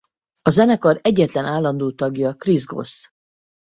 A 0.41 0.49
zenekar 0.49 0.99
egyetlen 1.01 1.45
állandó 1.45 1.91
tagja 1.91 2.33
Chris 2.35 2.65
Goss. 2.65 3.09